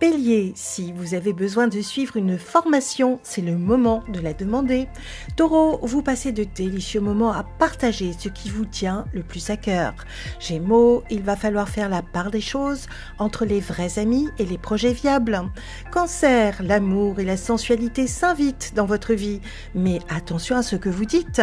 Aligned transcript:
Bélier, 0.00 0.54
si 0.54 0.92
vous 0.92 1.12
avez 1.12 1.34
besoin 1.34 1.68
de 1.68 1.82
suivre 1.82 2.16
une 2.16 2.38
formation, 2.38 3.20
c'est 3.22 3.42
le 3.42 3.58
moment 3.58 4.02
de 4.08 4.18
la 4.18 4.32
demander. 4.32 4.88
Taureau, 5.36 5.78
vous 5.82 6.00
passez 6.00 6.32
de 6.32 6.44
délicieux 6.44 7.02
moments 7.02 7.32
à 7.32 7.42
partager 7.42 8.14
ce 8.18 8.30
qui 8.30 8.48
vous 8.48 8.64
tient 8.64 9.04
le 9.12 9.22
plus 9.22 9.50
à 9.50 9.58
cœur. 9.58 9.92
Gémeaux, 10.38 11.04
il 11.10 11.22
va 11.22 11.36
falloir 11.36 11.68
faire 11.68 11.90
la 11.90 12.00
part 12.00 12.30
des 12.30 12.40
choses 12.40 12.86
entre 13.18 13.44
les 13.44 13.60
vrais 13.60 13.98
amis 13.98 14.30
et 14.38 14.46
les 14.46 14.56
projets 14.56 14.94
viables. 14.94 15.42
Cancer, 15.90 16.62
l'amour 16.62 17.20
et 17.20 17.24
la 17.26 17.36
sensualité 17.36 18.06
s'invitent 18.06 18.72
dans 18.74 18.86
votre 18.86 19.12
vie, 19.12 19.42
mais 19.74 19.98
attention 20.08 20.56
à 20.56 20.62
ce 20.62 20.76
que 20.76 20.88
vous 20.88 21.04
dites. 21.04 21.42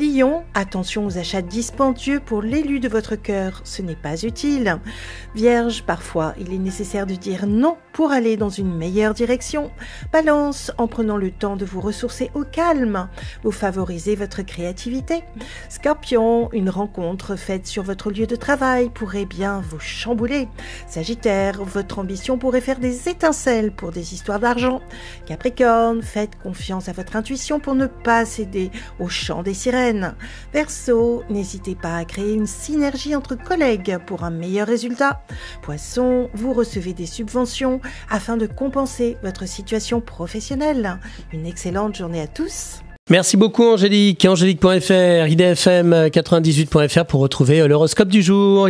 Lion, 0.00 0.42
attention 0.54 1.06
aux 1.06 1.18
achats 1.18 1.40
dispendieux 1.40 2.18
pour 2.18 2.42
l'élu 2.42 2.80
de 2.80 2.88
votre 2.88 3.14
cœur, 3.14 3.60
ce 3.62 3.80
n'est 3.80 3.94
pas 3.94 4.24
utile. 4.24 4.80
Vierge, 5.36 5.84
parfois, 5.84 6.34
il 6.40 6.52
est 6.52 6.58
nécessaire 6.58 7.06
de 7.06 7.14
dire 7.14 7.46
non 7.46 7.76
pour 7.92 8.10
aller 8.10 8.36
dans 8.36 8.48
une 8.48 8.74
meilleure 8.74 9.14
direction. 9.14 9.70
Balance, 10.12 10.72
en 10.78 10.86
prenant 10.88 11.16
le 11.16 11.30
temps 11.30 11.56
de 11.56 11.64
vous 11.64 11.80
ressourcer 11.80 12.30
au 12.34 12.44
calme, 12.44 13.08
vous 13.42 13.52
favorisez 13.52 14.16
votre 14.16 14.42
créativité. 14.42 15.24
Scorpion, 15.68 16.48
une 16.52 16.70
rencontre 16.70 17.36
faite 17.36 17.66
sur 17.66 17.82
votre 17.82 18.10
lieu 18.10 18.26
de 18.26 18.36
travail 18.36 18.88
pourrait 18.88 19.26
bien 19.26 19.62
vous 19.68 19.80
chambouler. 19.80 20.48
Sagittaire, 20.86 21.62
votre 21.62 21.98
ambition 21.98 22.38
pourrait 22.38 22.60
faire 22.60 22.78
des 22.78 23.08
étincelles 23.08 23.72
pour 23.72 23.92
des 23.92 24.14
histoires 24.14 24.40
d'argent. 24.40 24.80
Capricorne, 25.26 26.02
faites 26.02 26.38
confiance 26.42 26.88
à 26.88 26.92
votre 26.92 27.16
intuition 27.16 27.60
pour 27.60 27.74
ne 27.74 27.86
pas 27.86 28.24
céder 28.24 28.70
au 28.98 29.08
chant 29.08 29.42
des 29.42 29.54
sirènes. 29.54 30.14
Verseau, 30.52 31.22
n'hésitez 31.28 31.74
pas 31.74 31.96
à 31.96 32.04
créer 32.04 32.32
une 32.32 32.46
synergie 32.46 33.14
entre 33.14 33.34
collègues 33.34 33.98
pour 34.06 34.24
un 34.24 34.30
meilleur 34.30 34.66
résultat. 34.66 35.22
Poisson, 35.60 36.30
vous 36.34 36.52
recevez 36.52 36.94
des 36.94 37.06
subventions 37.06 37.81
afin 38.10 38.36
de 38.36 38.46
compenser 38.46 39.16
votre 39.22 39.46
situation 39.46 40.00
professionnelle. 40.00 40.98
Une 41.32 41.46
excellente 41.46 41.96
journée 41.96 42.20
à 42.20 42.26
tous. 42.26 42.82
Merci 43.10 43.36
beaucoup 43.36 43.64
Angélique. 43.64 44.24
Angélique.fr, 44.24 45.26
idfm98.fr 45.26 47.04
pour 47.04 47.20
retrouver 47.20 47.66
l'horoscope 47.66 48.08
du 48.08 48.22
jour. 48.22 48.68